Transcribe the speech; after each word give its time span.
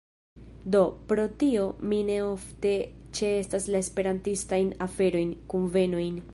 Do, 0.75 0.79
pro 1.11 1.25
tio 1.43 1.65
mi 1.91 1.99
ne 2.07 2.15
ofte 2.29 2.73
ĉeestas 3.21 3.69
la 3.75 3.85
Esperantistajn 3.87 4.75
aferojn, 4.87 5.39
kunvenojn 5.55 6.23